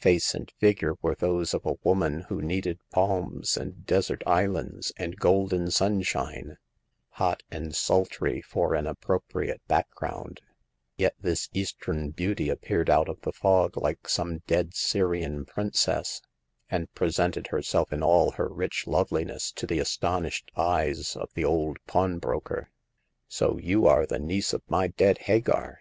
[0.00, 4.22] Face and figure ^ were those of a woman who needed palms and * desert
[4.26, 6.56] sands and golden sunshine,
[7.10, 10.40] hot and sultry, for an appropriate background;
[10.96, 16.22] yet this Eastern beauty appeared out of the fog like some dead Syrian princess,
[16.70, 21.76] and presented herself in all her rich loveliness to the astonished eyes of the old
[21.86, 22.70] pawnbroker.
[23.28, 25.80] So you are the niece of my dead Hagar